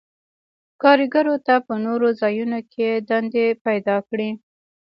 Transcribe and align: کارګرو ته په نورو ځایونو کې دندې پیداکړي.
کارګرو 0.81 1.35
ته 1.45 1.55
په 1.65 1.73
نورو 1.85 2.07
ځایونو 2.21 2.59
کې 2.73 2.89
دندې 3.09 3.45
پیداکړي. 3.65 4.29